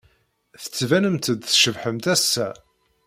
Tettbanemt-d 0.61 1.39
tcebḥemt 1.43 2.05
ass-a. 2.13 2.47